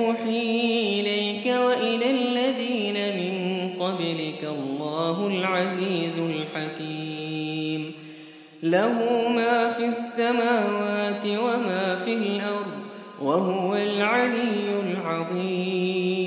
[8.63, 12.71] له ما في السماوات وما في الأرض
[13.21, 16.23] وهو العلي العظيم.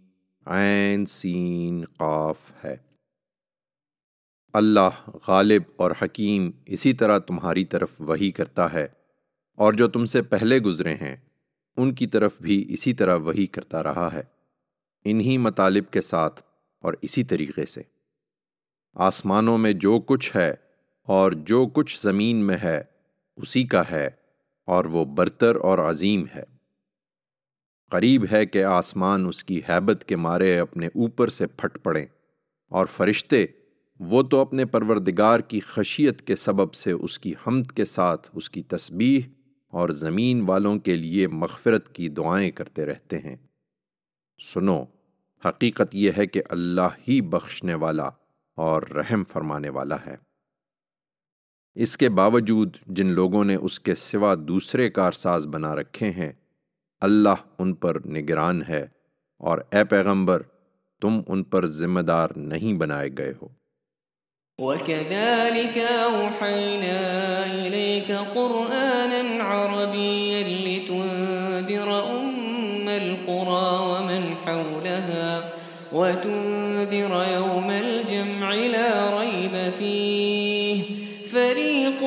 [0.47, 2.77] عین سین قاف ہے۔
[4.53, 9.02] اللہ غالب اور حکیم اسی طرح تمہاری طرف وہی کرتا ہے۔
[9.57, 11.17] اور جو تم سے پہلے گزرے ہیں،
[11.77, 14.23] ان کی طرف بھی اسی طرح وہی کرتا رہا ہے۔
[15.05, 16.43] انہی مطالب کے ساتھ
[16.81, 17.83] اور اسی طریقے سے۔
[18.95, 20.55] آسمانوں میں جو کچھ ہے
[21.03, 22.83] اور جو کچھ زمین میں ہے،
[23.37, 24.11] اسی کا ہے
[24.67, 26.43] اور وہ برتر اور عظیم ہے۔
[27.91, 32.07] قریب ہے کہ آسمان اس کی حیبت کے مارے اپنے اوپر سے پھٹ پڑیں
[32.69, 33.47] اور فرشتے
[34.01, 38.51] وہ تو اپنے پروردگار کی خشیت کے سبب سے اس کی حمد کے ساتھ اس
[38.51, 39.21] کی تسبیح
[39.73, 43.37] اور زمین والوں کے لیے مغفرت کی دعائیں کرتے رہتے ہیں۔
[44.55, 44.85] سنو،
[45.45, 48.09] حقیقت یہ ہے کہ اللہ ہی بخشنے والا
[48.57, 50.17] اور رحم فرمانے والا ہے۔
[51.75, 56.33] اس کے باوجود جن لوگوں نے اس کے سوا دوسرے کارساز بنا رکھے ہیں،
[57.01, 58.87] اللہ ان پر نگران ہے
[59.39, 60.43] اور اے پیغمبر،
[61.01, 63.49] تم ان پر ذمہ دار نہیں بنائے گئے ہو۔
[64.59, 67.01] وكذلك أوحينا
[67.47, 75.53] إليك قرآنا عربيا لتنذر أم القرى ومن حولها
[75.93, 80.83] وتنذر يوم الجمع لا ريب فيه
[81.27, 82.01] فريق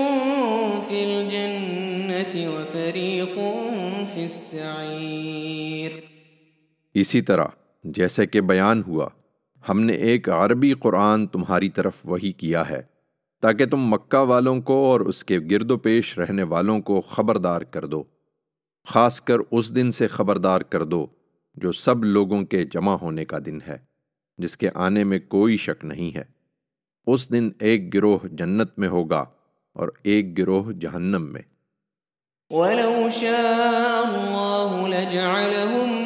[0.90, 3.36] في الجنة وفريق
[4.14, 5.92] في السعير
[6.94, 7.48] اسی طرح
[7.84, 9.06] جیسے کہ بیان ہوا
[9.70, 12.82] ہم نے ایک عربی قرآن تمہاری طرف وہی کیا ہے،
[13.42, 17.62] تاکہ تم مکہ والوں کو اور اس کے گرد و پیش رہنے والوں کو خبردار
[17.62, 18.04] کر دو،
[18.88, 21.08] خاص کر اس دن سے خبردار کر دو
[21.56, 23.78] جو سب لوگوں کے جمع ہونے کا دن ہے،
[24.38, 26.24] جس کے آنے میں کوئی شک نہیں ہے۔
[27.08, 29.26] اس دن ایک گروہ جنت میں ہوگا
[29.74, 31.42] اور ایک گروہ جہنم میں۔
[32.50, 36.05] ولو شاء الله لجعلهم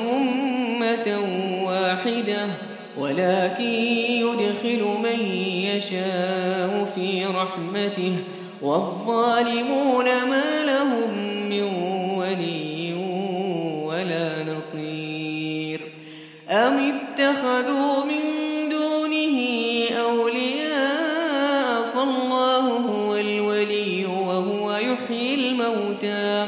[7.50, 8.16] رحمته
[8.62, 11.10] والظالمون ما لهم
[11.50, 11.64] من
[12.18, 12.94] ولي
[13.86, 15.82] ولا نصير.
[16.50, 18.24] أم اتخذوا من
[18.70, 19.38] دونه
[20.10, 26.48] أولياء فالله هو الولي وهو يحيي الموتى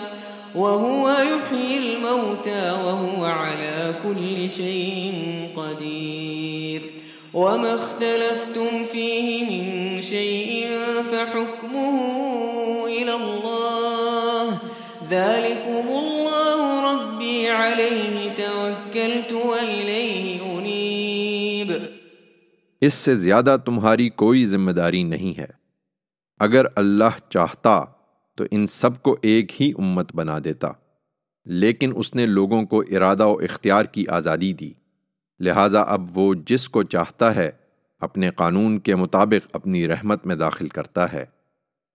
[0.55, 5.13] وهو يحيي الموتى وهو على كل شيء
[5.57, 6.81] قدير.
[7.33, 9.80] وما اختلفتم فيه من
[11.25, 12.17] فحكمه
[12.85, 14.55] إلى الله.
[15.09, 21.71] ذلكم الله ربي عليه توكلت وإليه أنيب.
[22.81, 25.45] اس سے زیادہ تمہاری کوئی ذمہ داری نہیں ہے۔
[26.39, 27.83] اگر اللہ چاہتا
[28.35, 30.67] تو ان سب کو ایک ہی امت بنا دیتا۔
[31.45, 34.71] لیکن اس نے لوگوں کو ارادہ و اختیار کی آزادی دی۔
[35.39, 37.60] لہٰذا اب وہ جس کو چاہتا ہے
[38.01, 41.25] اپنے قانون کے مطابق اپنی رحمت میں داخل کرتا ہے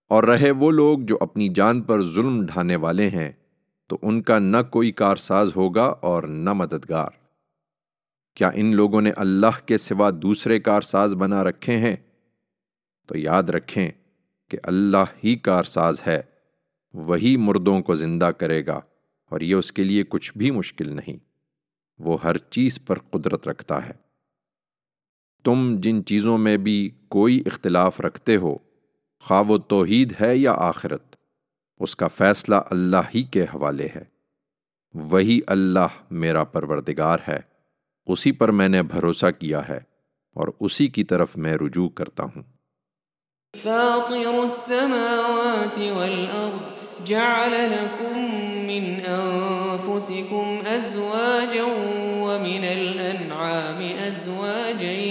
[0.09, 3.31] اور رہے وہ لوگ جو اپنی جان پر ظلم ڈھانے والے ہیں،
[3.87, 7.09] تو ان کا نہ کوئی کارساز ہوگا اور نہ مددگار۔
[8.35, 11.95] کیا ان لوگوں نے اللہ کے سوا دوسرے کارساز بنا رکھے ہیں؟
[13.07, 13.91] تو یاد رکھیں
[14.49, 16.21] کہ اللہ ہی کارساز ہے،
[16.93, 18.79] وہی مردوں کو زندہ کرے گا،
[19.29, 21.17] اور یہ اس کے لیے کچھ بھی مشکل نہیں۔
[21.99, 24.06] وہ ہر چیز پر قدرت رکھتا ہے۔
[25.43, 28.57] تم جن چیزوں میں بھی کوئی اختلاف رکھتے ہو،
[29.19, 31.15] خواہ و توحید ہے یا آخرت،
[31.79, 34.03] اس کا فیصلہ اللہ ہی کے حوالے ہے۔
[34.93, 37.39] وہی اللہ میرا پروردگار ہے،
[38.05, 39.79] اسی پر میں نے بھروسہ کیا ہے
[40.35, 42.43] اور اسی کی طرف میں رجوع کرتا ہوں۔
[43.63, 48.19] فاطر السماوات والأرض جعل لكم
[48.67, 51.63] من أنفسكم أزواجا
[52.21, 55.06] ومن الأنعام أزواجا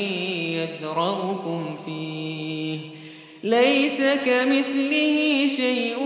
[0.87, 2.79] يذرأكم فيه.
[3.43, 6.01] ليس كمثله شيء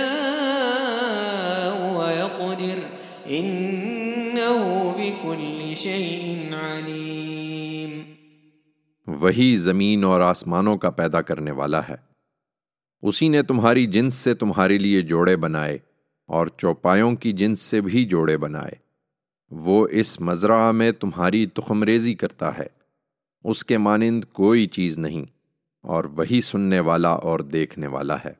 [1.96, 2.78] ويقدر.
[3.30, 8.02] إنه بكل شيء عليم.
[9.06, 12.10] وہی زمین اور آسمانوں کا پیدا کرنے والا ہے۔
[13.02, 15.78] اسی نے تمہاری جنس سے تمہارے لیے جوڑے بنائے
[16.26, 18.72] اور چوپایوں کی جنس سے بھی جوڑے بنائے۔
[19.50, 22.66] وہ اس مزرعہ میں تمہاری تخم ریزی کرتا ہے۔
[23.44, 25.24] اس کے مانند کوئی چیز نہیں
[25.82, 28.32] اور وہی سننے والا اور دیکھنے والا ہے۔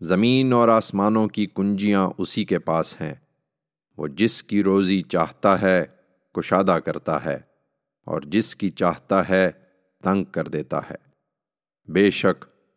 [0.00, 3.14] زمین اور آسمانوں کی کنجیاں اسی کے پاس ہیں۔
[3.96, 5.84] وہ جس کی روزی چاہتا ہے،
[6.34, 7.38] کشادہ کرتا ہے
[8.04, 9.50] اور جس کی چاہتا ہے،
[10.04, 11.06] تنگ کر دیتا ہے۔
[11.92, 12.44] بے شک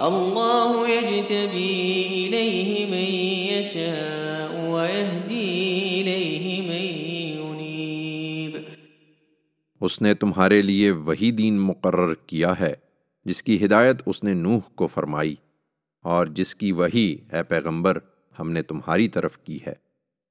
[0.00, 3.08] الله يجتبي إليه من
[3.48, 5.48] يشاء ويهدي
[5.96, 6.86] إليه من
[7.40, 8.56] ينيب.
[9.80, 12.72] اس نے تمہارے لیے وہی دین مقرر کیا ہے،
[13.26, 15.34] جس کی ہدایت اس نے نوح کو فرمائی،
[16.04, 17.98] اور جس کی وہی، اے پیغمبر،
[18.36, 19.74] ہم نے تمہاری طرف کی ہے،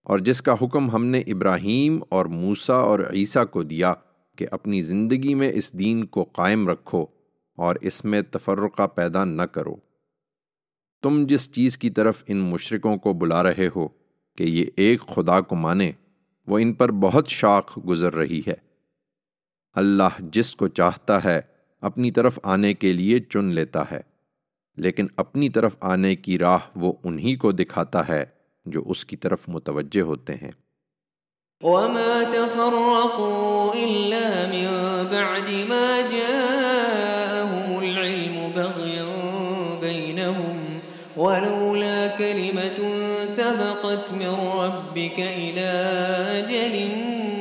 [0.04, 3.94] اور جس کا حکم ہم نے ابراہیم اور موسا اور عیسیٰ کو دیا
[4.38, 7.06] کہ اپنی زندگی میں اس دین کو قائم رکھو۔
[7.59, 9.75] اور اس میں تفرقہ پیدا نہ کرو۔
[11.03, 13.88] تم جس چیز کی طرف ان مشرکوں کو بلا رہے ہو
[14.38, 15.91] کہ یہ ایک خدا کو مانے،
[16.47, 18.53] وہ ان پر بہت شاخ گزر رہی ہے۔
[19.73, 21.41] اللہ جس کو چاہتا ہے
[21.81, 24.01] اپنی طرف آنے کے لیے چن لیتا ہے،
[24.77, 28.25] لیکن اپنی طرف آنے کی راہ وہ انہی کو دکھاتا ہے
[28.65, 30.51] جو اس کی طرف متوجہ ہوتے ہیں۔
[31.61, 34.67] وما تفرقوا إلا من
[35.11, 36.49] بعد ما جاءهم
[45.19, 45.71] ربك إلى
[46.39, 46.86] أجل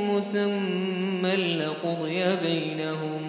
[0.08, 3.28] مسمى لقضي بينهم.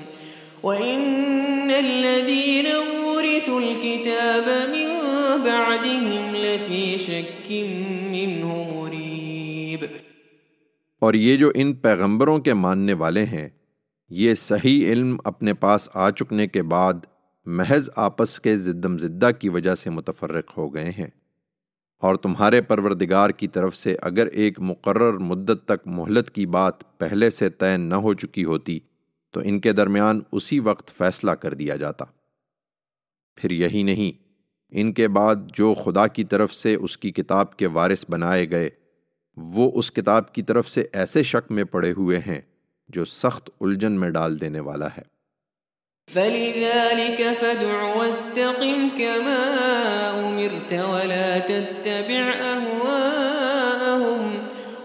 [0.64, 2.66] وإن الذين
[3.06, 4.98] ورثوا الكتاب من
[5.46, 7.52] بعدهم لفي شك
[8.12, 9.86] منه مريب.
[11.00, 13.50] اور یہ جو ان پیغمبروں کے ماننے والے ہیں،
[14.10, 16.94] یہ صحیح علم اپنے پاس آ چکنے کے بعد
[17.46, 21.19] محض آپس کے زدم زدہ کی وجہ سے متفرق ہو گئے ہیں۔
[22.00, 27.30] اور تمہارے پروردگار کی طرف سے اگر ایک مقرر مدت تک مہلت کی بات پہلے
[27.30, 28.80] سے طے نہ ہو چکی ہوتی،
[29.32, 32.06] تو ان کے درمیان اسی وقت فیصلہ کر دیا جاتا۔
[33.36, 34.24] پھر یہی نہیں،
[34.72, 38.70] ان کے بعد جو خدا کی طرف سے اس کی کتاب کے وارث بنائے گئے،
[39.38, 42.42] وہ اس کتاب کی طرف سے ایسے شک میں پڑے ہوئے ہیں
[42.90, 45.19] جو سخت الجھن میں ڈال دینے والا ہے۔
[46.14, 49.42] فلذلك فادع واستقم كما
[50.20, 54.32] أمرت ولا تتبع أهواءهم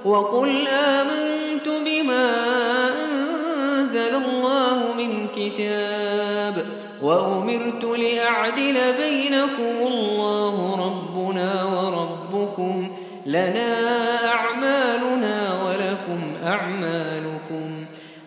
[0.04, 2.30] وقل آمنت بما
[3.04, 6.66] أنزل الله من كتاب
[7.02, 12.88] وأمرت لأعدل بينكم الله ربنا وربكم
[13.26, 17.23] لنا أعمالنا ولكم أعمالكم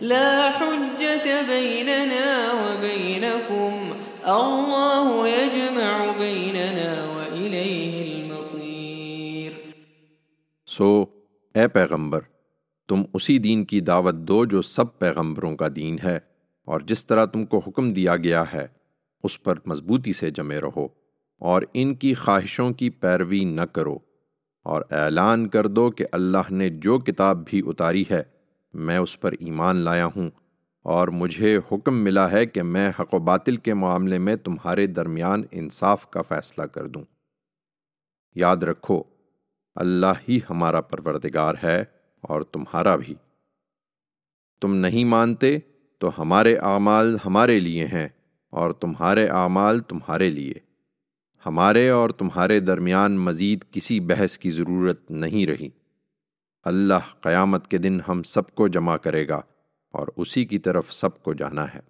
[0.01, 3.93] لا حجة بيننا وبينكم.
[4.25, 9.51] الله يجمع بيننا وإليه المصير.
[10.67, 10.89] سو
[11.55, 12.21] اے پیغمبر،
[12.89, 16.17] تم اسی دین کی دعوت دو جو سب پیغمبروں کا دین ہے،
[16.67, 18.67] اور جس طرح تم کو حکم دیا گیا ہے،
[19.23, 20.87] اس پر مضبوطی سے جمے رہو،
[21.41, 23.97] اور ان کی خواہشوں کی پیروی نہ کرو،
[24.65, 28.23] اور اعلان کر دو کہ اللہ نے جو کتاب بھی اتاری ہے
[28.77, 30.29] میں اس پر ایمان لایا ہوں
[30.83, 35.43] اور مجھے حکم ملا ہے کہ میں حق و باطل کے معاملے میں تمہارے درمیان
[35.51, 37.03] انصاف کا فیصلہ کر دوں۔
[38.35, 39.03] یاد رکھو،
[39.75, 41.83] اللہ ہی ہمارا پروردگار ہے
[42.21, 43.15] اور تمہارا بھی۔
[44.61, 45.57] تم نہیں مانتے
[45.97, 48.09] تو ہمارے اعمال ہمارے لیے ہیں
[48.49, 50.53] اور تمہارے اعمال تمہارے لیے۔
[51.45, 55.69] ہمارے اور تمہارے درمیان مزید کسی بحث کی ضرورت نہیں رہی۔
[56.67, 59.39] اللہ قیامت کے دن ہم سب کو جمع کرے گا
[59.93, 61.81] اور اسی کی طرف سب کو جانا ہے۔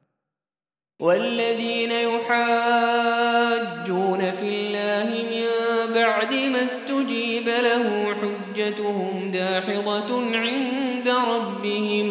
[1.00, 2.62] والذين يحاجون
[4.40, 5.50] في الله من
[5.94, 7.84] بعد ما استجيب له
[8.22, 10.10] حجتهم داحضة
[10.46, 12.08] عند ربهم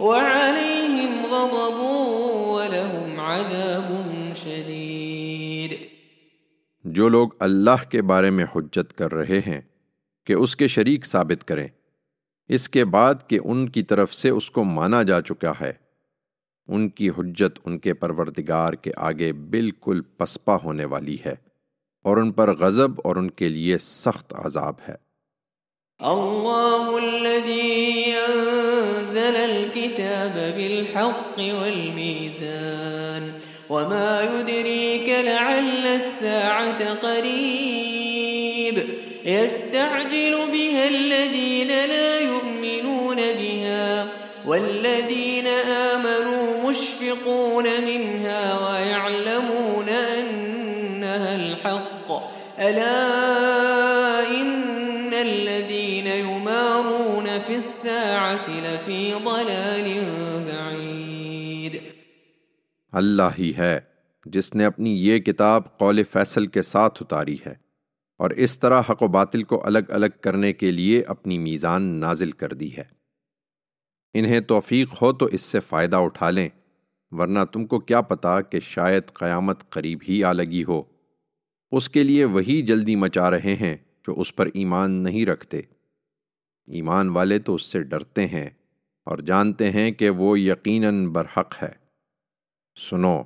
[0.00, 1.78] وعليهم غضب
[2.56, 3.88] ولهم عذاب
[4.36, 5.72] شديد
[6.84, 9.60] جو لوگ اللہ کے بارے میں حجت کر رہے ہیں
[10.26, 11.68] کہ اس کے شریک ثابت کریں۔
[12.48, 15.72] اس کے بعد کہ ان کی طرف سے اس کو مانا جا چکا ہے۔
[16.68, 21.34] ان کی حجت ان کے پروردگار کے آگے بالکل پسپا ہونے والی ہے
[22.04, 25.06] اور ان پر غضب اور ان کے لیے سخت عذاب ہے۔
[25.98, 33.30] اللہ الذي انزل الكتاب بالحق والميزان
[33.70, 38.78] وما يدريك لعل الساعة قريب
[39.26, 41.05] يستعجل بها
[44.46, 45.46] والذين
[45.94, 49.88] آمنوا مشفقون منها ويعلمون
[50.18, 52.10] أنها الحق.
[52.60, 53.00] ألا
[54.30, 59.88] إن الذين يمارون في الساعة لفي ضلال
[60.46, 61.76] بعيد.
[62.92, 63.80] اللہ ہی ہے
[64.26, 67.54] جس نے اپنی یہ کتاب قول فیصل کے ساتھ اتاری ہے
[68.18, 72.30] اور اس طرح حق و باطل کو الگ الگ کرنے کے لیے اپنی میزان نازل
[72.30, 72.95] کر دی ہے۔
[74.18, 76.48] انہیں توفیق ہو تو اس سے فائدہ اٹھا لیں،
[77.10, 80.82] ورنہ تم کو کیا پتا کہ شاید قیامت قریب ہی آ لگی ہو۔
[81.72, 85.58] اس کے لیے وہی جلدی مچا رہے ہیں جو اس پر ایمان نہیں رکھتے۔
[86.66, 88.50] ایمان والے تو اس سے ڈرتے ہیں
[89.04, 91.72] اور جانتے ہیں کہ وہ یقیناً برحق ہے۔
[92.90, 93.22] سنو،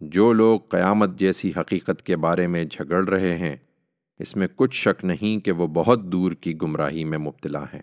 [0.00, 3.56] جو لوگ قیامت جیسی حقیقت کے بارے میں جھگڑ رہے ہیں،
[4.18, 7.82] اس میں کچھ شک نہیں کہ وہ بہت دور کی گمراہی میں مبتلا ہیں۔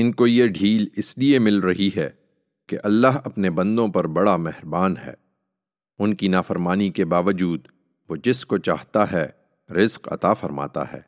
[0.00, 2.10] ان کو یہ ڈھیل اس لیے مل رہی ہے
[2.66, 5.14] کہ اللہ اپنے بندوں پر بڑا مہربان ہے۔
[5.98, 7.60] ان کی نافرمانی کے باوجود
[8.08, 9.28] وہ جس کو چاہتا ہے
[9.72, 11.00] رزق عطا فرماتا ہے۔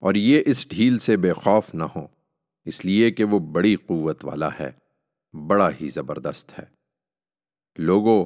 [0.00, 2.06] اور یہ اس ڈھیل سے بے خوف نہ ہو
[2.64, 4.70] اس لیے کہ وہ بڑی قوت والا ہے،
[5.46, 6.64] بڑا ہی زبردست ہے۔
[7.78, 8.24] لوگوں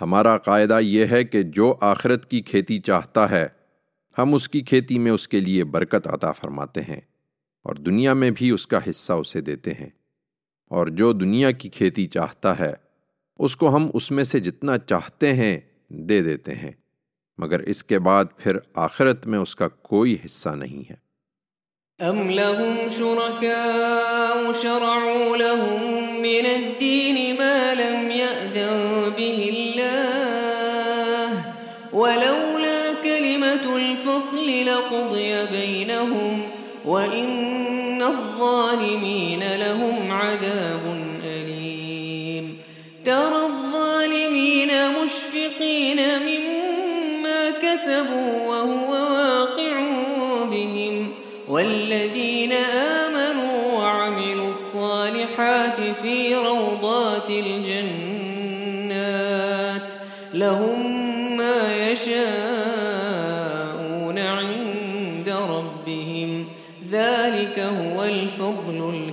[0.00, 3.48] ہمارا قاعدہ یہ ہے کہ جو آخرت کی کھیتی چاہتا ہے،
[4.18, 7.00] ہم اس کی کھیتی میں اس کے لیے برکت عطا فرماتے ہیں۔
[7.66, 9.88] اور دنیا میں بھی اس کا حصہ اسے دیتے ہیں۔
[10.70, 12.72] اور جو دنیا کی کھیتی چاہتا ہے،
[13.38, 16.70] اس کو ہم اس میں سے جتنا چاہتے ہیں دے دیتے ہیں۔
[17.38, 21.06] مگر اس کے بعد پھر آخرت میں اس کا کوئی حصہ نہیں ہے۔
[21.98, 30.16] ام لهم شركاء شرعوا لهم من الدين ما لم يأذن به الله
[31.92, 36.40] ولولا كلمة الفصل لقضي بينهم
[36.84, 37.45] وإن
[38.06, 42.58] الظالمين لهم عذاب أليم.
[43.04, 44.68] ترى الظالمين
[45.02, 49.80] مشفقين مما كسبوا وهو واقع
[50.50, 51.12] بهم.
[51.48, 57.85] والذين آمنوا وعملوا الصالحات في روضات الجنات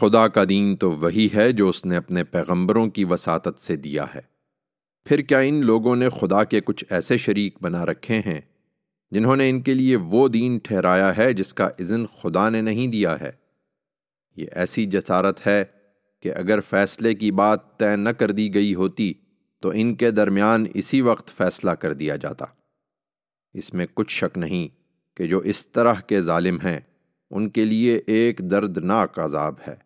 [0.00, 4.04] خدا کا دین تو وہی ہے جو اس نے اپنے پیغمبروں کی وساطت سے دیا
[4.14, 4.20] ہے۔
[5.04, 8.40] پھر کیا ان لوگوں نے خدا کے کچھ ایسے شریک بنا رکھے ہیں
[9.10, 12.86] جنہوں نے ان کے لیے وہ دین ٹھہرایا ہے جس کا اذن خدا نے نہیں
[12.86, 13.30] دیا ہے؟
[14.36, 15.64] یہ ایسی جسارت ہے
[16.20, 19.12] کہ اگر فیصلے کی بات طے نہ کر دی گئی ہوتی
[19.60, 22.44] تو ان کے درمیان اسی وقت فیصلہ کر دیا جاتا۔
[23.54, 24.68] اس میں کچھ شک نہیں
[25.16, 26.80] کہ جو اس طرح کے ظالم ہیں،
[27.30, 29.85] ان کے لیے ایک دردناک عذاب ہے۔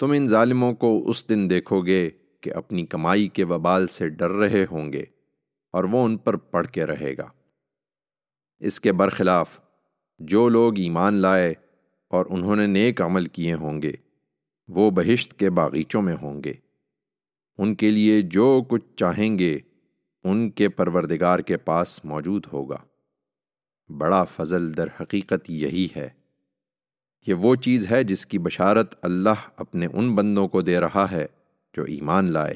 [0.00, 4.30] تم ان ظالموں کو اس دن دیکھو گے کہ اپنی کمائی کے وبال سے ڈر
[4.30, 5.02] رہے ہوں گے
[5.72, 7.30] اور وہ ان پر پڑھ کے رہے گا۔
[8.58, 9.60] اس کے برخلاف
[10.18, 11.54] جو لوگ ایمان لائے
[12.08, 13.92] اور انہوں نے نیک عمل کیے ہوں گے،
[14.68, 16.52] وہ بہشت کے باغیچوں میں ہوں گے۔
[17.58, 19.58] ان کے لیے جو کچھ چاہیں گے،
[20.24, 22.78] ان کے پروردگار کے پاس موجود ہوگا۔
[23.98, 26.19] بڑا فضل در حقیقت یہی ہے۔
[27.26, 31.26] یہ وہ چیز ہے جس کی بشارت اللہ اپنے ان بندوں کو دے رہا ہے
[31.76, 32.54] جو ایمان لائے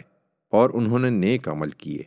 [0.51, 2.03] اور انہوں نے نیک عمل کیے۔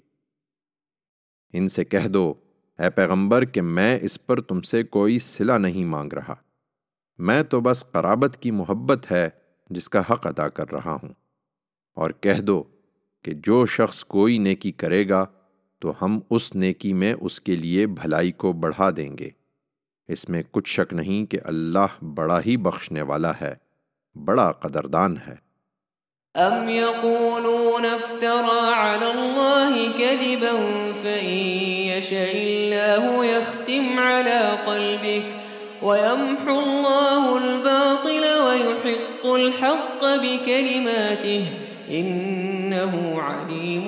[1.53, 2.33] ان سے کہہ دو،
[2.79, 6.35] اے پیغمبر، کہ میں اس پر تم سے کوئی صلہ نہیں مانگ رہا۔
[7.17, 9.29] میں تو بس قرابت کی محبت ہے
[9.69, 11.13] جس کا حق ادا کر رہا ہوں۔
[11.93, 12.63] اور کہہ دو
[13.23, 15.25] کہ جو شخص کوئی نیکی کرے گا
[15.79, 19.29] تو ہم اس نیکی میں اس کے لیے بھلائی کو بڑھا دیں گے۔
[20.07, 23.53] اس میں کچھ شک نہیں کہ اللہ بڑا ہی بخشنے والا ہے
[24.15, 25.35] بڑا قدردان ہے
[26.35, 30.51] ام يقولون افترى على الله كذبا
[31.03, 31.37] فإن
[31.87, 35.23] يشاء الله يختم على قلبك
[35.83, 41.45] ويمحو الله الباطل ويحق الحق بكلماته
[41.91, 43.87] إنه عليم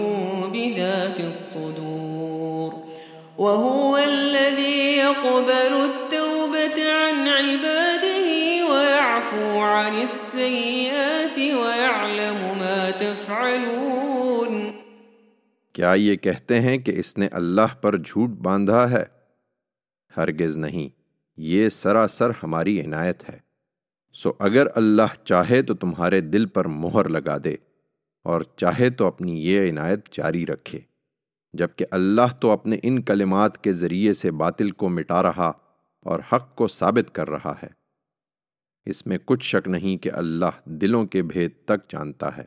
[0.53, 2.73] بذات الصدور
[3.37, 5.89] وهو الذي يقبل
[6.77, 8.27] عن عباده
[8.69, 14.71] ويعفو عن السيئات ويعلم ما تفعلون۔
[15.73, 19.03] کیا یہ کہتے ہیں کہ اس نے اللہ پر جھوٹ باندھا ہے؟
[20.17, 20.89] ہرگز نہیں۔
[21.37, 23.39] یہ سراسر ہماری عنایت ہے۔
[24.13, 27.55] سو اگر اللہ چاہے تو تمہارے دل پر مہر لگا دے
[28.23, 30.79] اور چاہے تو اپنی یہ عنایت جاری رکھے۔
[31.53, 35.51] جبکہ اللہ تو اپنے ان کلمات کے ذریعے سے باطل کو مٹا رہا
[36.01, 37.67] اور حق کو ثابت کر رہا ہے۔
[38.85, 42.45] اس میں کچھ شک نہیں کہ اللہ دلوں کے بھید تک جانتا ہے۔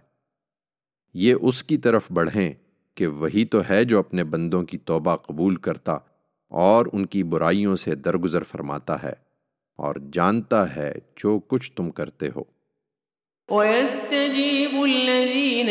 [1.14, 2.52] یہ اس کی طرف بڑھیں
[2.94, 5.92] کہ وہی تو ہے جو اپنے بندوں کی توبہ قبول کرتا
[6.48, 9.12] اور ان کی برائیوں سے درگزر فرماتا ہے
[9.76, 12.44] اور جانتا ہے جو کچھ تم کرتے ہو۔
[13.48, 15.68] ويستجيب الذين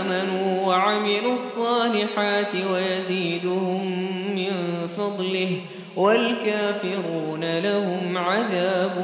[0.00, 3.86] آمنوا وعملوا الصالحات ويزيدهم
[4.34, 8.98] من فضله والكافرون لهم عذاب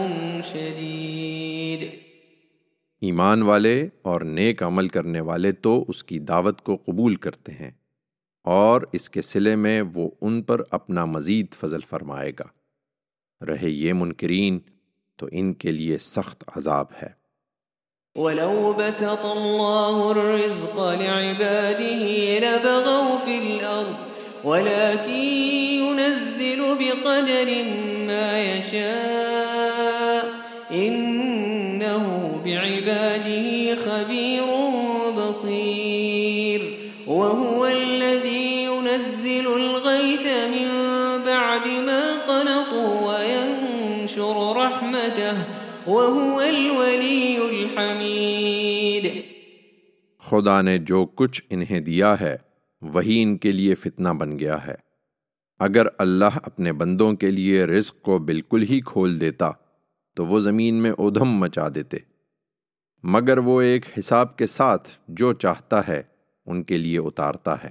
[0.45, 1.89] شديد.
[3.01, 7.71] ایمان والے اور نیک عمل کرنے والے تو اس کی دعوت کو قبول کرتے ہیں
[8.45, 12.47] اور اس کے سلے میں وہ ان پر اپنا مزید فضل فرمائے گا۔
[13.47, 14.59] رہے یہ منکرین
[15.17, 17.21] تو ان کے لیے سخت عذاب ہے۔
[18.15, 22.07] ولو بسط الله الرزق لعباده
[22.39, 23.95] لبغوا في الأرض
[24.45, 25.70] ولكن
[26.91, 27.63] بقدر
[28.07, 30.27] ما يشاء.
[30.75, 32.07] إنه
[32.45, 34.47] بعباده خبير
[35.15, 36.61] بصير.
[37.07, 40.69] وهو الذي ينزل الغيث من
[41.25, 45.43] بعد ما قنطوا وينشر رحمته.
[45.87, 47.37] وهو الولي
[50.19, 52.37] خدا نے جو کچھ انہیں دیا ہے
[52.81, 54.90] وہی ان کے لیے فتنہ بن گیا ہے۔
[55.61, 59.51] اگر اللہ اپنے بندوں کے لیے رزق کو بالکل ہی کھول دیتا،
[60.15, 61.97] تو وہ زمین میں ادھم مچا دیتے۔
[63.03, 66.03] مگر وہ ایک حساب کے ساتھ جو چاہتا ہے،
[66.47, 67.71] ان کے لیے اتارتا ہے۔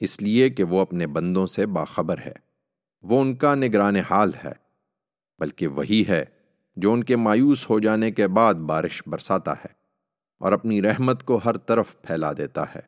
[0.00, 2.32] اس لیے کہ وہ اپنے بندوں سے باخبر ہے۔
[3.02, 4.52] وہ ان کا نگران حال ہے،
[5.38, 6.24] بلکہ وہی ہے
[6.76, 9.68] جو ان کے مایوس ہو جانے کے بعد بارش برساتا ہے
[10.38, 12.80] اور اپنی رحمت کو ہر طرف پھیلا دیتا ہے۔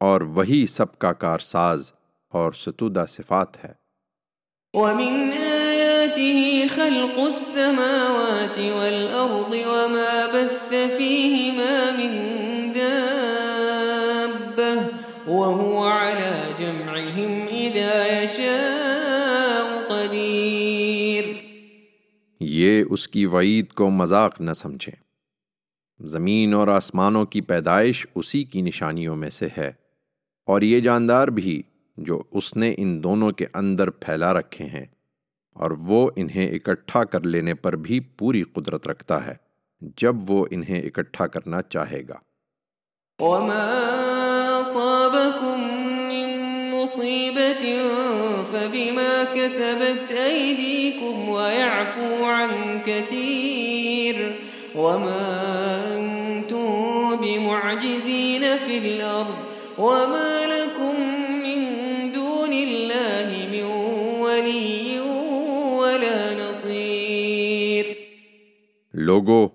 [0.00, 1.92] اور وہی سب کا کارساز
[2.30, 3.80] اور ستودہ صفات ہے۔
[4.72, 12.34] وَمِنْ آيَاتِهِ خَلْقُ السَّمَاوَاتِ وَالْأَرْضِ وَمَا بَثَّ فِيهِمَا مِنْ
[12.74, 14.86] دَابَّةٍ
[15.26, 21.34] وَهُوَ عَلَى جَمْعِهِمْ إِذَا يَشَاءُ قَدِيرٌ۔
[22.40, 25.10] یہ اس کی وعید کو مذاق نہ سمجھیں۔
[26.06, 29.72] زمین اور آسمانوں کی پیدائش اسی کی نشانیوں میں سے ہے۔
[30.46, 31.62] اور یہ جاندار بھی
[32.06, 34.86] جو اس نے ان دونوں کے اندر پھیلا رکھے ہیں،
[35.56, 39.34] اور وہ انہیں اکٹھا کر لینے پر بھی پوری قدرت رکھتا ہے،
[39.98, 42.18] جب وہ انہیں اکٹھا کرنا چاہے گا۔
[43.18, 43.64] وما
[44.60, 45.60] أصابكم
[46.08, 46.28] من
[46.70, 47.64] مصيبة
[48.50, 54.16] فبما كسبت أيديكم ويعفو عن كثير
[54.74, 55.26] وما
[55.96, 59.38] أنتم بمعجزين في الأرض
[59.78, 60.39] وما
[69.20, 69.46] لوگو،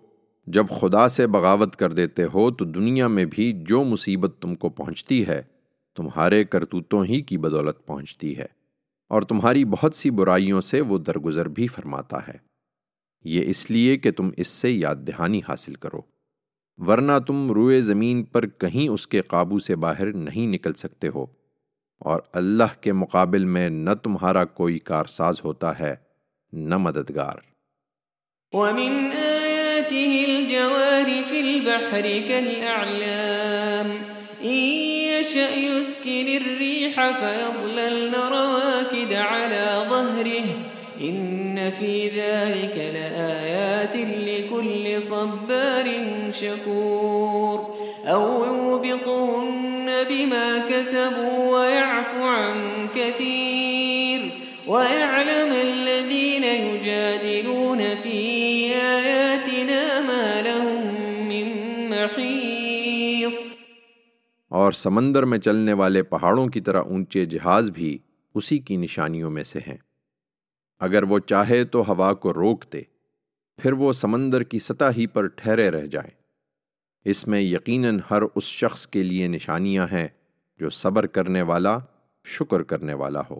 [0.48, 4.70] جب خدا سے بغاوت کر دیتے ہو تو دنیا میں بھی جو مصیبت تم کو
[4.70, 5.42] پہنچتی ہے،
[5.98, 8.46] تمہارے کرتوتوں ہی کی بدولت پہنچتی ہے،
[9.12, 12.38] اور تمہاری بہت سی برائیوں سے وہ درگزر بھی فرماتا ہے۔
[13.26, 16.02] یہ اس لیے کہ تم اس سے یاد دہانی حاصل کرو،
[16.80, 21.26] ورنہ تم روئے زمین پر کہیں اس کے قابو سے باہر نہیں نکل سکتے ہو،
[22.02, 25.94] اور اللہ کے مقابل میں نہ تمہارا کوئی کارساز ہوتا ہے،
[26.54, 27.38] نہ مددگار۔
[28.54, 29.12] ومن
[29.86, 33.88] آياته الجوار في البحر كالأعلام.
[34.44, 40.46] إن يشأ يسكن الريح فيضللن رواكد على ظهره.
[41.02, 43.96] إن في ذلك لآيات
[44.28, 47.76] لكل صبار شكور.
[48.06, 54.32] أو يوبقهن بما كسبوا ويعفو عن كثير.
[54.68, 55.52] ويعلم
[64.66, 67.98] اور سمندر میں چلنے والے پہاڑوں کی طرح اونچے جہاز بھی
[68.36, 69.78] اسی کی نشانیوں میں سے ہیں۔
[70.80, 72.82] اگر وہ چاہے تو ہوا کو روک دے،
[73.58, 76.10] پھر وہ سمندر کی سطح ہی پر ٹھہرے رہ جائیں۔
[77.06, 80.08] اس میں یقیناً ہر اس شخص کے لیے نشانیاں ہیں
[80.60, 81.78] جو صبر کرنے والا،
[82.24, 83.40] شکر کرنے والا ہو۔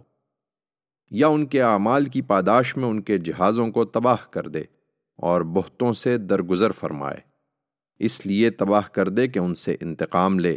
[1.10, 4.62] یا ان کے اعمال کی پاداش میں ان کے جہازوں کو تباہ کر دے
[5.16, 7.18] اور بہتوں سے درگزر فرمائے۔
[7.98, 10.56] اس لیے تباہ کر دے کہ ان سے انتقام لے۔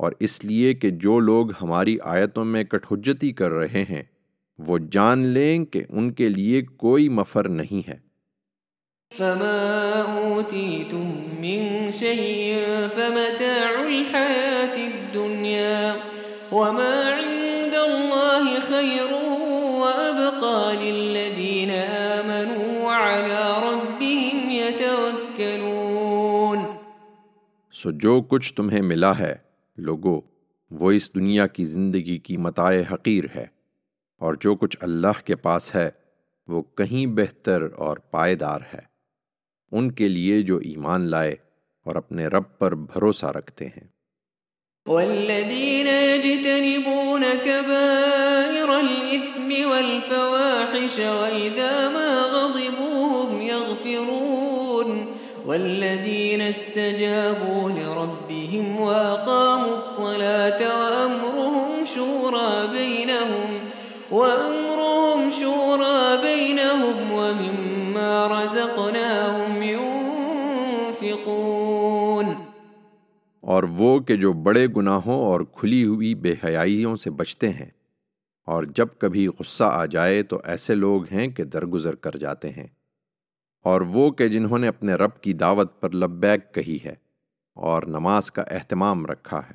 [0.00, 4.02] اور اس لیے کہ جو لوگ ہماری آیتوں میں کٹھجتی کر رہے ہیں
[4.58, 7.98] وہ جان لیں کہ ان کے لیے کوئی مفر نہیں ہے۔
[9.18, 12.56] فما أوتيتم من شيء
[12.94, 15.94] فمتاع الحياة الدنيا
[16.52, 19.12] وما عند الله خير
[19.82, 26.58] وأبقى للذين آمنوا وعلى ربهم يتوكلون۔
[27.72, 30.20] سو جو کچھ تمہیں ملا ہے لوگو،
[30.70, 33.46] وہ اس دنیا کی زندگی کی متاع حقیر ہے،
[34.18, 35.90] اور جو کچھ اللہ کے پاس ہے،
[36.48, 38.90] وہ کہیں بہتر اور پائیدار ہے۔
[39.72, 41.34] ان کے لیے جو ایمان لائے
[41.84, 43.88] اور اپنے رب پر بھروسہ رکھتے ہیں۔
[44.86, 52.16] والذين يجتنبون كبائر الإثم والفواحش وإذا ما
[53.42, 55.06] يغفرون
[56.40, 57.70] استجابوا
[58.50, 63.50] لربهم وأقاموا الصلاة وأمرهم شورى بينهم
[64.12, 69.62] وأمرهم شورى بينهم ومما رزقناهم
[70.82, 71.26] ينفقون
[73.40, 77.70] اور وہ کہ جو بڑے گناہوں اور کھلی ہوئی بے حیائیوں سے بچتے ہیں
[78.46, 82.66] اور جب کبھی غصہ آ جائے تو ایسے لوگ ہیں کہ درگزر کر جاتے ہیں
[83.64, 87.09] اور وہ کہ جنہوں نے اپنے رب کی دعوت پر لبیک کہی ہے۔
[87.54, 89.54] اور نماز کا اہتمام رکھا ہے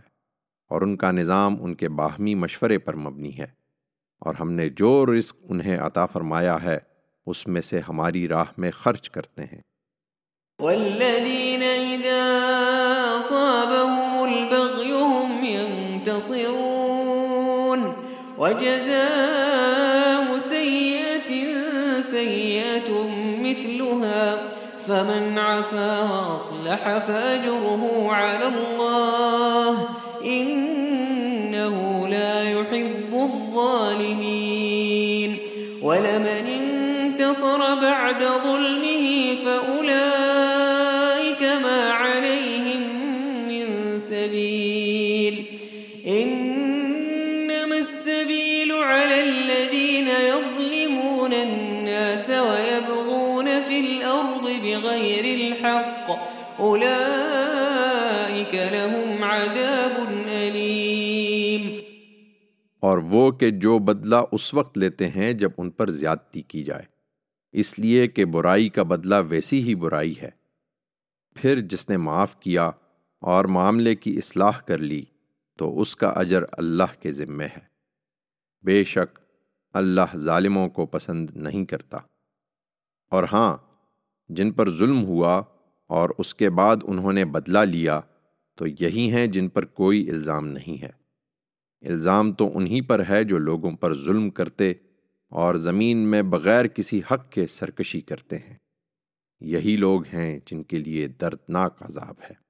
[0.70, 3.48] اور ان کا نظام ان کے باہمی مشورے پر مبنی ہے
[4.20, 6.78] اور ہم نے جو رزق انہیں عطا فرمایا ہے،
[7.26, 9.62] اس میں سے ہماری راہ میں خرچ کرتے ہیں۔
[10.60, 12.40] والذين إذا
[13.22, 16.50] أصابهم البغي هم ينتصرون۔
[18.38, 19.35] وجزاء
[24.88, 29.88] فمن عفا وأصلح فأجره على الله.
[30.26, 35.38] إنه لا يحب الظالمين.
[35.82, 38.55] ولمن انتصر بعد ظلمه
[63.10, 66.84] وہ کہ جو بدلہ اس وقت لیتے ہیں جب ان پر زیادتی کی جائے۔
[67.52, 70.30] اس لیے کہ برائی کا بدلہ ویسی ہی برائی ہے۔
[71.36, 72.72] پھر جس نے معاف کیا
[73.22, 75.04] اور معاملے کی اصلاح کر لی
[75.58, 77.60] تو اس کا اجر اللہ کے ذمے ہے۔
[78.64, 79.20] بے شک
[79.74, 81.98] اللہ ظالموں کو پسند نہیں کرتا۔
[83.12, 83.58] اور ہاں
[84.28, 85.44] جن پر ظلم ہوا
[85.88, 88.02] اور اس کے بعد انہوں نے بدلہ لیا
[88.56, 91.05] تو یہی ہیں جن پر کوئی الزام نہیں ہے۔
[91.86, 94.74] الزام تو انہی پر ہے جو لوگوں پر ظلم کرتے
[95.30, 98.56] اور زمین میں بغیر کسی حق کے سرکشی کرتے ہیں۔
[99.40, 102.46] یہی لوگ ہیں جن کے لیے دردناک عذاب ہے۔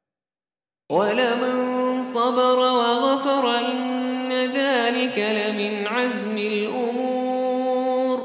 [0.90, 8.22] وَلَمَن صَبَرَ وَغَفَرَ إِنَّ ذَلِكَ لَمِنْ عَزْمِ الْأُمُورِ۔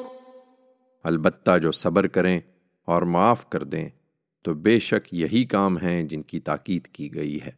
[1.03, 2.41] البتہ جو صبر کریں
[2.87, 3.89] اور معاف کر دیں
[4.45, 7.51] تو بے شک یہی کام ہیں جن کی تاکید کی گئی ہے۔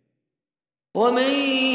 [0.94, 1.71] وَمَن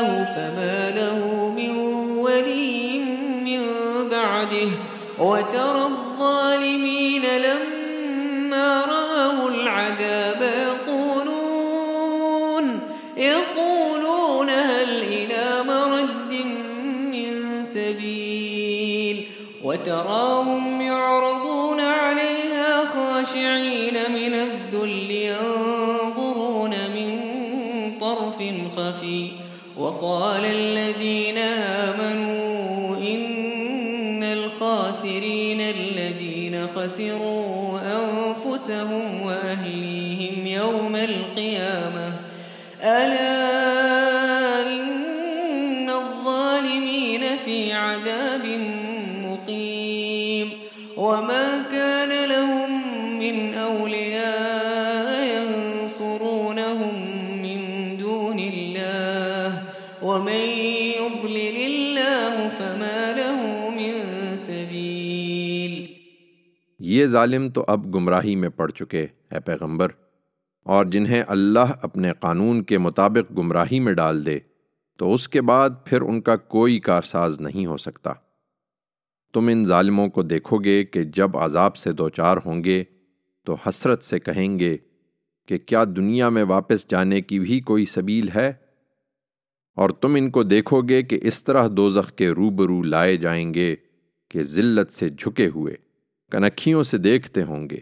[0.00, 1.70] اللَّهُ فَمَا لَهُ مِن
[2.18, 2.98] وَلِيٍّ
[3.44, 3.62] مِّن
[4.08, 4.68] بَعْدِهِ.
[5.18, 12.80] وَتَرَى الظَّالِمِينَ لَمَّا رَأَوُا الْعَذَابَ يَقُولُونَ
[13.16, 16.32] يَقُولُونَ هَلْ إِلَى مَرَدٍّ
[17.12, 19.26] مِّن سَبِيلٍ؟
[19.64, 23.71] وَتَرَاهُمْ يُعْرَضُونَ عَلَيْهَا خَاشِعِينَ.
[30.02, 39.01] وَقَالَ الَّذِينَ آمَنُوا إِنَّ الْخَاسِرِينَ الَّذِينَ خَسِرُوا أَنفُسَهُمْ
[67.02, 69.88] یہ ظالم تو اب گمراہی میں پڑ چکے اے پیغمبر،
[70.66, 74.38] اور جنہیں اللہ اپنے قانون کے مطابق گمراہی میں ڈال دے،
[74.98, 78.12] تو اس کے بعد پھر ان کا کوئی کارساز نہیں ہو سکتا۔
[79.34, 82.84] تم ان ظالموں کو دیکھو گے کہ جب عذاب سے دوچار ہوں گے،
[83.46, 84.76] تو حسرت سے کہیں گے
[85.48, 88.52] کہ کیا دنیا میں واپس جانے کی بھی کوئی سبیل ہے؟
[89.76, 93.76] اور تم ان کو دیکھو گے کہ اس طرح دوزخ کے روبرو لائے جائیں گے
[94.30, 95.74] کہ ذلت سے جھکے ہوئے۔
[96.32, 97.78] کنکھیوں سے دیکھتے ہوں گے۔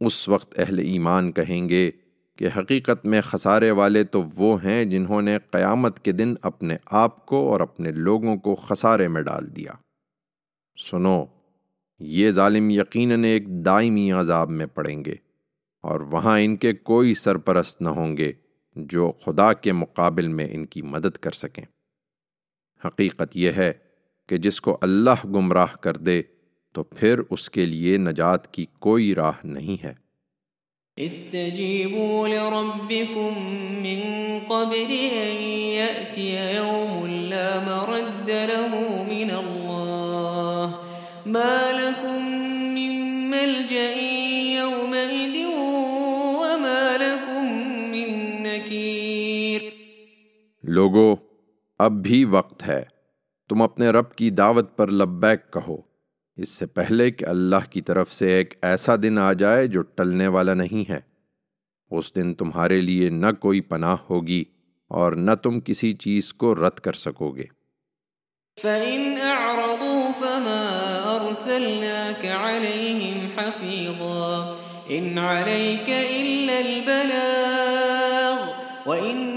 [0.00, 1.90] اس وقت اہل ایمان کہیں گے
[2.36, 7.26] کہ حقیقت میں خسارے والے تو وہ ہیں جنہوں نے قیامت کے دن اپنے آپ
[7.26, 9.72] کو اور اپنے لوگوں کو خسارے میں ڈال دیا۔
[10.90, 11.24] سنو،
[11.98, 15.14] یہ ظالم یقیناً ایک دائمی عذاب میں پڑیں گے
[15.82, 18.32] اور وہاں ان کے کوئی سرپرست نہ ہوں گے
[18.76, 21.64] جو خدا کے مقابل میں ان کی مدد کر سکیں۔
[22.84, 23.72] حقیقت یہ ہے
[24.28, 26.22] کہ جس کو اللہ گمراہ کر دے
[26.74, 29.92] تو پھر اس کے لیے نجات کی کوئی راہ نہیں ہے۔
[30.96, 33.42] استجیبوا لربکم
[33.82, 34.00] من
[34.48, 40.82] قبل ان یأتی یوم لا مرد له من اللہ۔
[41.26, 42.26] ما لکم
[42.74, 43.98] من ملجأ
[44.58, 47.46] یومئذ وما لکم
[47.90, 49.62] من نکیر۔
[50.62, 51.14] لوگو
[51.78, 52.84] اب بھی وقت ہے۔
[53.48, 55.93] تم اپنے رب کی دعوت پر لبیک کہو۔
[56.36, 60.26] اس سے پہلے کہ اللہ کی طرف سے ایک ایسا دن آ جائے جو ٹلنے
[60.26, 61.00] والا نہیں ہے۔
[61.90, 64.44] اس دن تمہارے لیے نہ کوئی پناہ ہوگی
[64.88, 67.44] اور نہ تم کسی چیز کو رد کر سکو گے۔
[68.62, 74.56] فَإِنْ أَعْرَضُوا فَمَا أَرْسَلْنَاكَ عَلَيْهِمْ حَفِيظًا
[74.88, 78.50] إِنْ عَلَيْكَ إِلَّا الْبَلَاغُ
[78.90, 79.33] وَإِنَّا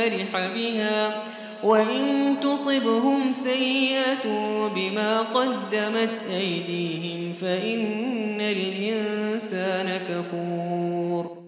[0.00, 1.24] فَرِحَ بِهَا
[1.62, 4.26] وَإِن تُصِبْهُمْ سَيِّئَةٌ
[4.74, 11.42] بِمَا قَدَّمَتْ أَيْدِيهِمْ فَإِنَّ الْإِنسَانَ كَفُورٌ۔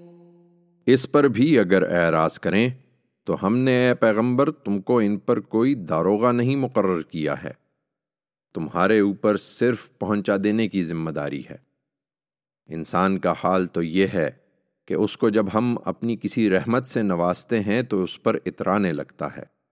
[0.87, 2.69] اس پر بھی اگر اعراض کریں
[3.25, 7.53] تو ہم نے اے پیغمبر تم کو ان پر کوئی داروغہ نہیں مقرر کیا ہے۔
[8.55, 11.57] تمہارے اوپر صرف پہنچا دینے کی ذمہ داری ہے۔
[12.67, 14.42] انسان کا حال تو یہ ہے
[14.87, 18.93] کہ اس کو جب ہم اپنی کسی رحمت سے نوازتے ہیں تو اس پر اترانے
[18.93, 19.63] لگتا ہے۔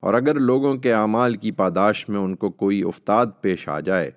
[0.00, 4.10] اور اگر لوگوں کے اعمال کی پاداش میں ان کو کوئی افتاد پیش آ جائے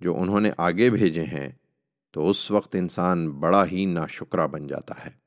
[0.00, 1.48] جو انہوں نے آگے بھیجے ہیں،
[2.12, 5.26] تو اس وقت انسان بڑا ہی ناشکرہ بن جاتا ہے۔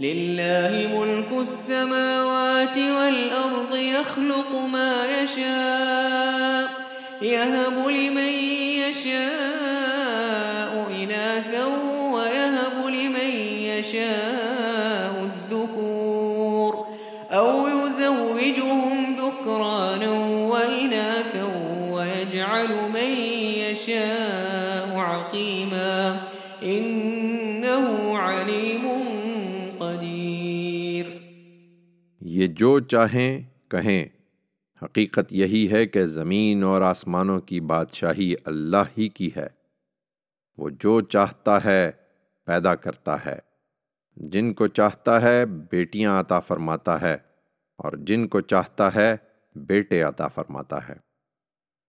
[0.00, 6.82] لِلَّهِ مُلْكُ السَّمَاوَاتِ وَالْأَرْضِ يَخْلُقُ مَا يَشَاءُ
[7.24, 8.32] يَهَبُ لِمَن
[8.88, 9.57] يَشَاءُ
[22.38, 23.20] وَيَجْعَلُ مَن
[23.56, 26.18] يَشَاءُ عَقِيمًا
[26.60, 28.94] إِنَّهُ عَلِيمٌ
[29.78, 31.10] قَدِيرٌ
[32.20, 34.04] یہ جو چاہیں، کہیں۔
[34.84, 39.46] حقیقت یہی ہے کہ زمین اور آسمانوں کی بادشاہی اللہ ہی کی ہے۔
[40.58, 41.90] وہ جو چاہتا ہے،
[42.46, 43.38] پیدا کرتا ہے۔
[44.16, 47.14] جن کو چاہتا ہے، بیٹیاں عطا فرماتا ہے۔
[47.78, 49.16] اور جن کو چاہتا ہے،
[49.54, 51.07] بیٹے عطا فرماتا ہے۔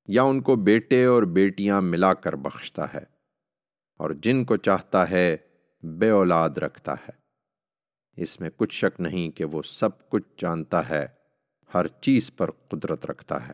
[0.09, 3.03] یا ان کو بیٹے اور بیٹیاں ملا کر بخشتا ہے،
[3.99, 5.37] اور جن کو چاہتا ہے
[5.83, 7.17] بے اولاد رکھتا ہے۔
[8.17, 11.05] اس میں کچھ شک نہیں کہ وہ سب کچھ جانتا ہے،
[11.73, 13.53] ہر چیز پر قدرت رکھتا ہے۔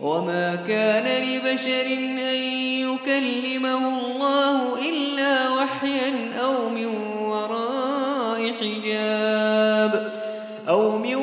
[0.00, 2.38] وما كان لبشر أن
[2.84, 4.56] يكلمه الله
[4.88, 6.08] إلا وحيا
[6.40, 6.90] أو من
[7.30, 9.92] وراء حجاب
[10.68, 11.13] أو من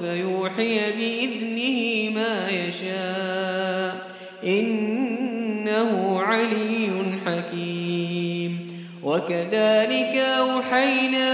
[0.00, 4.10] فيوحي بإذنه ما يشاء.
[4.44, 6.90] إنه علي
[7.26, 8.84] حكيم.
[9.02, 11.26] وكذلك أوحينا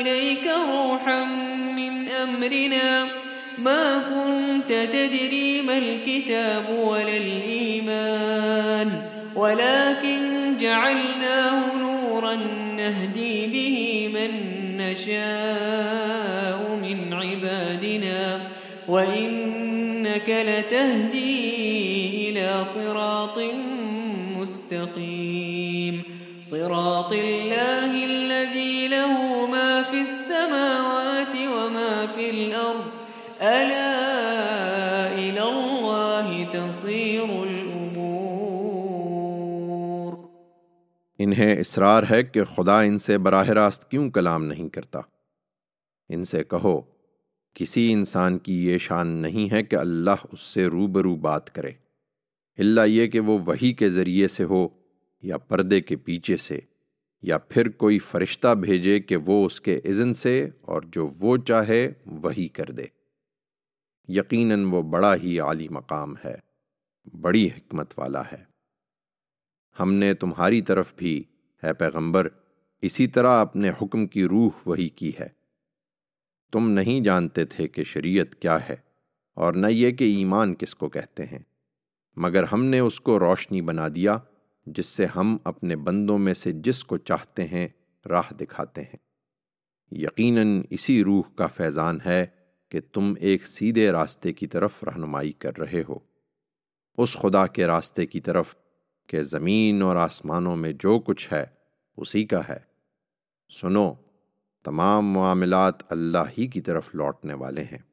[0.00, 1.24] إليك روحا
[1.76, 3.06] من أمرنا.
[3.58, 9.02] ما كنت تدري ما الكتاب ولا الإيمان.
[9.36, 12.34] ولكن جعلناه نورا
[12.76, 14.30] نهدي به من
[14.76, 16.17] نشاء.
[18.88, 23.38] وإنك لتهدي إلى صراط
[24.38, 26.02] مستقيم.
[26.40, 32.84] صراط الله الذي له ما في السماوات وما في الأرض.
[33.40, 37.78] ألا إلى الله تصير الأمور.
[41.18, 45.00] انہیں إصرار ہے کہ خدا إن سے براہ راست کیوں کلام نہیں کرتا
[46.14, 46.80] إن سے کہو
[47.54, 51.70] کسی انسان کی یہ شان نہیں ہے کہ اللہ اس سے روبرو بات کرے۔
[52.58, 54.68] اللہ یہ کہ وہ وہی کے ذریعے سے ہو
[55.22, 56.60] یا پردے کے پیچھے سے،
[57.22, 61.92] یا پھر کوئی فرشتہ بھیجے کہ وہ اس کے اذن سے اور جو وہ چاہے
[62.06, 62.84] وہی کر دے۔
[64.08, 66.36] یقیناً وہ بڑا ہی عالی مقام ہے،
[67.20, 68.44] بڑی حکمت والا ہے۔
[69.80, 71.24] ہم نے تمہاری طرف بھی
[71.64, 72.28] ہے پیغمبر،
[72.82, 75.37] اسی طرح اپنے حکم کی روح وہی کی ہے۔
[76.52, 78.76] تم نہیں جانتے تھے کہ شریعت کیا ہے،
[79.36, 81.38] اور نہ یہ کہ ایمان کس کو کہتے ہیں۔
[82.16, 84.16] مگر ہم نے اس کو روشنی بنا دیا،
[84.66, 87.68] جس سے ہم اپنے بندوں میں سے جس کو چاہتے ہیں
[88.06, 88.96] راہ دکھاتے ہیں۔
[89.92, 92.24] یقیناً اسی روح کا فیضان ہے
[92.72, 95.98] کہ تم ایک سیدھے راستے کی طرف رہنمائی کر رہے ہو۔
[96.98, 98.54] اس خدا کے راستے کی طرف
[99.08, 101.44] کہ زمین اور آسمانوں میں جو کچھ ہے،
[101.98, 102.58] اسی کا ہے۔
[103.50, 103.92] سنو
[104.68, 107.87] تمام معاملات اللہ ہی کی طرف لوٹنے والے ہیں۔